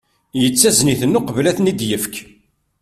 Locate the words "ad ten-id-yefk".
1.49-2.15